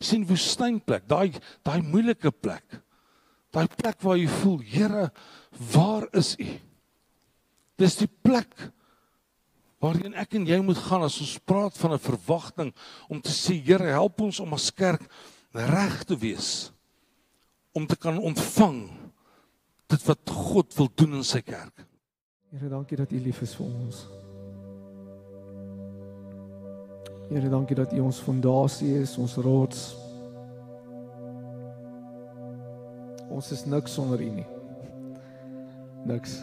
Sien 0.00 0.26
woestynplek, 0.26 1.06
daai 1.06 1.32
daai 1.62 1.82
moeilike 1.82 2.30
plek. 2.30 2.64
Daai 3.52 3.66
plek 3.66 4.00
waar 4.00 4.16
jy 4.16 4.28
voel, 4.28 4.60
Here, 4.60 5.12
waar 5.74 6.08
is 6.12 6.36
U? 6.38 6.69
Dis 7.80 7.96
die 7.96 8.10
plek 8.10 8.52
waarheen 9.80 10.12
ek 10.20 10.36
en 10.36 10.44
jy 10.48 10.58
moet 10.60 10.80
gaan 10.84 11.06
as 11.06 11.16
ons 11.24 11.38
praat 11.48 11.76
van 11.80 11.94
'n 11.96 12.06
verwagting 12.06 12.74
om 13.08 13.20
te 13.20 13.32
sê 13.32 13.56
Here 13.56 13.96
help 13.96 14.20
ons 14.20 14.40
om 14.40 14.52
as 14.52 14.70
kerk 14.70 15.08
reg 15.52 16.04
te 16.04 16.16
wees 16.16 16.70
om 17.72 17.86
te 17.86 17.96
kan 17.96 18.18
ontvang 18.18 18.90
dit 19.86 20.02
wat 20.06 20.30
God 20.30 20.74
wil 20.76 20.88
doen 20.94 21.14
in 21.14 21.24
sy 21.24 21.40
kerk. 21.40 21.86
Here 22.50 22.68
dankie 22.68 22.98
dat 22.98 23.12
U 23.12 23.18
lief 23.18 23.42
is 23.42 23.54
vir 23.54 23.66
ons. 23.66 24.06
Here 27.30 27.50
dankie 27.50 27.76
dat 27.78 27.92
U 27.94 28.00
ons 28.00 28.22
fondasie 28.26 28.96
is, 29.02 29.16
ons 29.18 29.36
rots. 29.38 29.84
Ons 33.30 33.52
is 33.54 33.66
niks 33.70 33.94
sonder 33.94 34.22
U 34.22 34.30
nie. 34.40 34.48
Niks. 36.10 36.40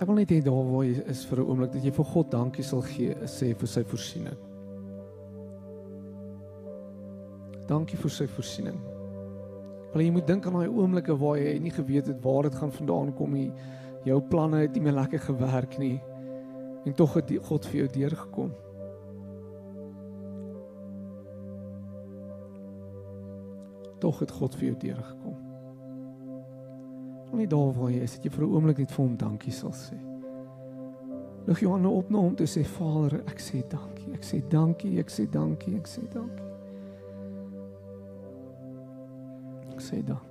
Ek 0.00 0.08
wil 0.08 0.16
net 0.16 0.30
hê 0.32 0.38
daar 0.40 0.64
waar 0.64 0.86
jy 0.88 1.02
is 1.12 1.26
vir 1.28 1.42
'n 1.42 1.44
oomblik 1.44 1.72
dat 1.72 1.84
jy 1.84 1.90
vir 1.92 2.04
God 2.04 2.30
dankie 2.32 2.64
sal 2.64 2.80
gee, 2.80 3.14
sê 3.28 3.52
vir 3.52 3.68
sy 3.68 3.82
voorsiening. 3.84 4.38
Dankie 7.68 7.98
vir 7.98 8.10
sy 8.10 8.26
voorsiening. 8.26 8.80
Want 9.92 10.04
jy 10.04 10.10
moet 10.10 10.26
dink 10.26 10.46
aan 10.46 10.56
daai 10.56 10.72
oomblikke 10.72 11.18
waar 11.18 11.36
jy 11.36 11.58
nie 11.58 11.70
geweet 11.70 12.06
het 12.06 12.24
waar 12.24 12.42
dit 12.42 12.54
gaan 12.54 12.72
vandaan 12.72 13.12
kom 13.12 13.32
nie. 13.32 13.52
Jou 14.04 14.20
planne 14.22 14.62
het 14.62 14.72
nie 14.72 14.80
meer 14.80 14.96
lekker 14.96 15.18
gewerk 15.18 15.78
nie. 15.78 16.00
En 16.86 16.94
tog 16.94 17.14
het 17.14 17.30
God 17.42 17.66
vir 17.66 17.80
jou 17.80 17.88
deurgekom. 17.88 18.54
Tog 24.00 24.18
het 24.20 24.30
God 24.30 24.54
vir 24.54 24.68
jou 24.68 24.76
deurgekom. 24.78 25.49
Want 27.30 27.38
nie 27.38 27.46
daar 27.46 27.72
waar 27.72 27.90
jy 27.90 28.02
is, 28.02 28.16
dat 28.16 28.24
jy 28.24 28.30
vir 28.30 28.44
'n 28.44 28.54
oomblik 28.54 28.78
net 28.78 28.90
vir 28.90 29.04
hom 29.04 29.16
dankie 29.16 29.52
sal 29.52 29.72
sê. 29.72 29.98
Lig 31.46 31.60
jou 31.60 31.70
hande 31.72 31.88
op 31.88 32.10
na 32.10 32.18
hom 32.18 32.34
toe 32.36 32.46
sê 32.46 32.64
Vader, 32.64 33.22
ek 33.26 33.38
sê 33.38 33.62
dankie. 33.68 34.12
Ek 34.12 34.22
sê 34.24 34.42
dankie, 34.48 34.98
ek 34.98 35.10
sê 35.10 35.30
dankie, 35.30 35.76
ek 35.76 35.86
sê 35.86 36.02
dankie. 36.12 36.44
Ek 39.72 39.80
sê 39.80 40.02
dankie. 40.02 40.30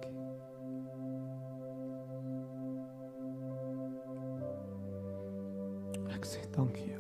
Sê 6.29 6.44
dankie, 6.53 6.94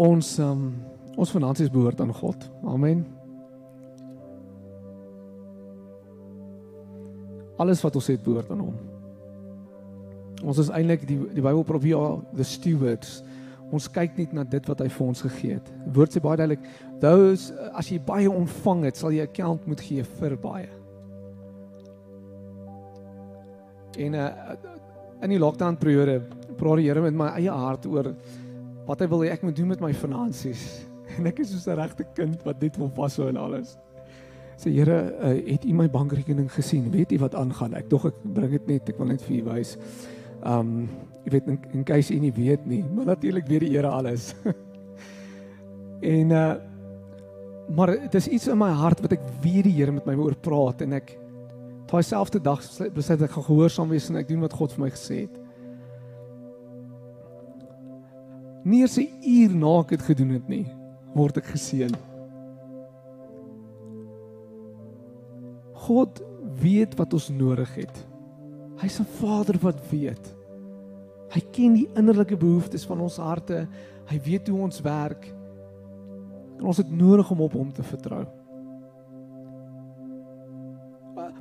Ons 0.00 0.38
um, 0.42 0.72
ons 1.14 1.30
finansies 1.30 1.70
behoort 1.70 2.00
aan 2.02 2.12
God. 2.14 2.48
Amen. 2.66 3.04
Alles 7.62 7.82
wat 7.84 7.94
ons 7.94 8.10
het 8.10 8.22
behoort 8.24 8.50
aan 8.50 8.64
hom. 8.64 8.74
Ons 10.42 10.58
is 10.64 10.72
eintlik 10.74 11.06
die 11.06 11.20
die 11.36 11.44
Bybel 11.44 11.62
probeer 11.66 11.94
ja, 11.94 12.08
the 12.34 12.46
stewards. 12.46 13.20
Ons 13.74 13.86
kyk 13.90 14.18
net 14.18 14.34
na 14.34 14.44
dit 14.46 14.66
wat 14.68 14.82
hy 14.82 14.88
vir 14.92 15.06
ons 15.06 15.22
gegee 15.24 15.58
het. 15.58 15.70
Die 15.86 15.94
woord 15.94 16.14
sê 16.14 16.22
baie 16.22 16.38
duidelik, 16.38 16.66
those 17.02 17.54
as 17.74 17.88
jy 17.90 18.00
baie 18.02 18.30
ontvang 18.30 18.84
het, 18.88 18.98
sal 18.98 19.14
jy 19.14 19.24
account 19.24 19.64
moet 19.70 19.82
gee 19.82 20.04
vir 20.18 20.36
baie. 20.42 20.70
En 23.98 24.18
uh 24.18 24.30
in 25.24 25.30
die 25.32 25.40
lockdown 25.40 25.78
periode 25.80 26.18
praat 26.58 26.82
die 26.82 26.88
Here 26.90 27.00
met 27.00 27.14
my 27.16 27.30
eie 27.38 27.52
hart 27.54 27.86
oor 27.88 28.10
wat 28.86 29.00
hy 29.00 29.08
wil 29.08 29.24
hê 29.24 29.32
ek 29.34 29.42
moet 29.46 29.56
doen 29.56 29.72
met 29.72 29.80
my 29.80 29.94
finansies. 29.94 30.64
En 31.18 31.28
ek 31.28 31.44
is 31.44 31.52
soos 31.52 31.68
'n 31.68 31.76
regte 31.78 32.04
kind 32.16 32.40
wat 32.42 32.60
net 32.62 32.76
wil 32.80 32.90
vashou 32.90 33.28
en 33.28 33.36
alles. 33.36 33.76
Sê 34.58 34.70
Here, 34.72 35.14
uh, 35.20 35.34
het 35.52 35.64
U 35.64 35.72
my 35.74 35.88
bankrekening 35.90 36.50
gesien? 36.50 36.90
Weet 36.90 37.12
U 37.12 37.18
wat 37.18 37.34
aangaan? 37.34 37.74
Ek 37.74 37.90
dog 37.90 38.06
ek 38.06 38.18
bring 38.22 38.50
dit 38.50 38.66
net, 38.66 38.88
ek 38.88 38.98
wil 38.98 39.06
net 39.06 39.22
vir 39.22 39.36
U 39.36 39.42
wys. 39.52 39.76
Um 40.42 40.88
jy 41.24 41.32
weet 41.32 41.46
in, 41.48 41.58
in 41.72 41.84
case 41.88 42.12
u 42.12 42.18
nie 42.20 42.32
weet 42.36 42.66
nie, 42.68 42.82
maar 42.84 43.06
natuurlik 43.14 43.46
weet 43.48 43.64
die 43.64 43.70
Here 43.72 43.88
alles. 43.88 44.34
en 46.14 46.30
uh 46.30 46.54
maar 47.64 47.94
dit 47.96 48.14
is 48.14 48.26
iets 48.28 48.48
in 48.52 48.58
my 48.60 48.68
hart 48.76 49.00
wat 49.00 49.14
ek 49.16 49.22
weer 49.40 49.64
die 49.64 49.72
Here 49.72 49.92
met 49.92 50.04
my 50.04 50.12
oor 50.20 50.34
praat 50.36 50.82
en 50.84 50.98
ek 50.98 51.14
daai 51.88 52.02
selfde 52.04 52.42
dag 52.42 52.60
besluit 52.92 53.22
ek 53.24 53.32
gaan 53.32 53.46
gehoorsaam 53.46 53.88
wees 53.88 54.10
en 54.10 54.18
ek 54.20 54.28
doen 54.28 54.42
wat 54.44 54.52
God 54.52 54.74
vir 54.74 54.82
my 54.84 54.90
gesê 54.92 55.22
het. 55.22 55.38
Nie 58.64 58.80
eers 58.80 58.96
'n 58.98 59.08
uur 59.22 59.56
na 59.56 59.80
ek 59.80 59.88
dit 59.88 60.02
gedoen 60.02 60.30
het 60.30 60.48
nie, 60.48 60.66
word 61.14 61.36
ek 61.36 61.44
geseën. 61.44 61.92
God 65.74 66.22
weet 66.60 66.94
wat 66.96 67.12
ons 67.12 67.28
nodig 67.28 67.74
het. 67.74 68.06
Hy's 68.80 69.00
'n 69.00 69.04
Vader 69.20 69.58
wat 69.60 69.80
weet. 69.90 70.34
Hy 71.34 71.40
ken 71.52 71.74
die 71.74 71.88
innerlike 71.94 72.36
behoeftes 72.36 72.86
van 72.86 73.00
ons 73.00 73.16
harte. 73.16 73.66
Hy 74.06 74.20
weet 74.24 74.48
hoe 74.48 74.60
ons 74.60 74.80
werk. 74.80 75.26
En 76.58 76.64
ons 76.64 76.76
het 76.76 76.90
nodig 76.90 77.30
om 77.30 77.40
op 77.40 77.52
hom 77.52 77.72
te 77.72 77.82
vertrou. 77.82 78.24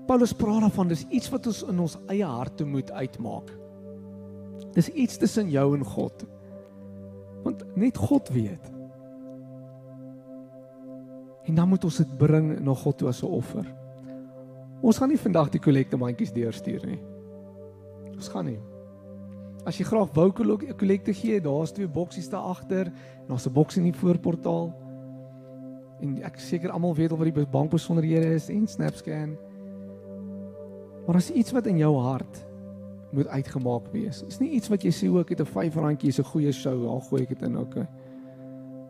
Paulus 0.08 0.34
praat 0.34 0.62
daarvan 0.62 0.88
dis 0.88 1.06
iets 1.10 1.30
wat 1.30 1.48
ons 1.48 1.64
in 1.64 1.80
ons 1.80 1.98
eie 2.12 2.26
harte 2.26 2.66
moet 2.66 2.92
uitmaak. 2.92 3.52
Dis 4.74 4.90
iets 4.90 5.18
tussen 5.18 5.50
jou 5.50 5.78
en 5.78 5.86
God. 5.86 6.26
Want 7.44 7.64
net 7.76 7.98
God 7.98 8.30
weet. 8.30 8.72
En 11.44 11.56
dan 11.56 11.68
moet 11.68 11.84
ons 11.84 11.98
dit 11.98 12.18
bring 12.18 12.60
na 12.64 12.74
God 12.74 12.98
toe 12.98 13.08
as 13.08 13.24
'n 13.24 13.26
offer. 13.26 13.66
Ons 14.82 14.98
gaan 14.98 15.10
nie 15.10 15.20
vandag 15.20 15.50
die 15.50 15.60
kollekte 15.60 15.98
mandjies 15.98 16.32
deurstuur 16.32 16.86
nie. 16.86 17.00
Ons 18.14 18.28
gaan 18.28 18.46
nie. 18.46 18.60
As 19.66 19.78
jy 19.78 19.86
graag 19.86 20.12
wou 20.14 20.32
kollekte 20.32 21.14
gee, 21.14 21.42
daar's 21.42 21.72
twee 21.72 21.88
boksies 21.88 22.30
daar 22.30 22.52
agter 22.52 22.88
en 22.88 23.28
daar's 23.28 23.48
'n 23.48 23.54
boks 23.54 23.78
in 23.78 23.84
die 23.84 23.94
voorportaal. 23.94 24.74
En 26.02 26.24
ek 26.24 26.40
seker 26.40 26.70
almal 26.70 26.96
weet 26.96 27.12
al 27.12 27.18
wat 27.18 27.34
die 27.34 27.46
bankbesonderhede 27.46 28.34
is 28.34 28.50
en 28.50 28.68
SnapScan. 28.68 29.38
Maar 31.08 31.16
as 31.16 31.32
iets 31.32 31.52
wat 31.52 31.66
in 31.66 31.78
jou 31.78 31.96
hart 32.00 32.46
moet 33.14 33.28
uitgemaak 33.28 33.92
wees. 33.94 34.24
Dis 34.26 34.40
nie 34.42 34.50
iets 34.58 34.72
wat 34.74 34.84
jy 34.84 34.92
sê 34.92 35.10
ook 35.10 35.30
het 35.30 35.40
'n 35.40 35.46
R5 35.46 36.08
is 36.08 36.20
'n 36.20 36.24
goeie 36.24 36.52
show, 36.52 36.88
al 36.88 37.00
gooi 37.00 37.22
ek 37.22 37.30
dit 37.30 37.42
in, 37.42 37.58
okay. 37.58 37.88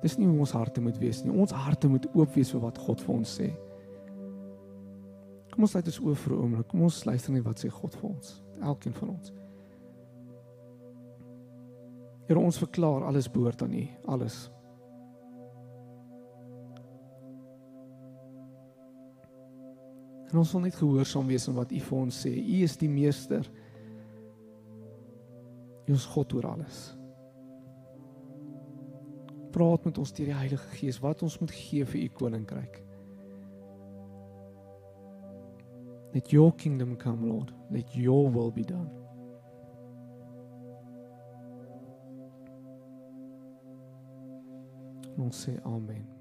Dis 0.02 0.18
nie 0.18 0.28
hoe 0.28 0.40
ons 0.40 0.52
harte 0.52 0.82
moet 0.82 0.98
wees 0.98 1.24
nie. 1.24 1.32
Ons 1.32 1.52
harte 1.52 1.88
moet 1.88 2.08
oop 2.14 2.34
wees 2.36 2.52
vir 2.52 2.62
wat 2.62 2.78
God 2.78 3.02
vir 3.02 3.16
ons 3.16 3.40
sê. 3.40 3.54
Kom 5.54 5.64
ons 5.64 5.72
sluit 5.72 5.86
ons 5.86 6.00
oë 6.00 6.16
vir 6.16 6.34
'n 6.34 6.42
oomblik. 6.42 6.68
Kom 6.68 6.82
ons 6.82 7.06
luister 7.06 7.34
net 7.34 7.44
wat 7.44 7.60
sê 7.60 7.70
God 7.70 7.96
vir 7.96 8.10
ons. 8.10 8.44
Elkeen 8.62 8.94
van 8.94 9.10
ons. 9.10 9.34
Here 12.28 12.40
ons 12.40 12.58
verklaar 12.58 13.04
alles 13.04 13.28
behoort 13.32 13.62
aan 13.62 13.74
U, 13.74 13.88
alles. 14.08 14.50
En 20.32 20.38
ons 20.38 20.52
wil 20.52 20.62
net 20.62 20.76
gehoorsaam 20.76 21.28
wees 21.28 21.48
aan 21.48 21.56
wat 21.56 21.72
U 21.72 21.80
vir 21.80 21.98
ons 21.98 22.26
sê. 22.26 22.32
U 22.34 22.64
is 22.64 22.78
die 22.78 22.90
meester. 22.90 23.46
U 25.86 25.94
is 25.94 26.06
God 26.06 26.34
oor 26.34 26.48
alles. 26.48 26.94
Praat 29.54 29.84
met 29.86 29.98
ons 30.02 30.14
deur 30.16 30.32
die 30.32 30.38
Heilige 30.38 30.70
Gees 30.80 31.00
wat 31.04 31.22
ons 31.22 31.38
moet 31.42 31.52
gee 31.54 31.86
vir 31.86 32.02
U 32.06 32.10
koninkryk. 32.22 32.80
Let 36.14 36.32
your 36.32 36.54
kingdom 36.54 36.96
come, 36.98 37.28
Lord. 37.28 37.54
Let 37.72 37.96
your 37.96 38.32
will 38.32 38.52
be 38.52 38.64
done. 38.64 38.90
Ons 45.18 45.46
sê 45.46 45.60
amen. 45.66 46.13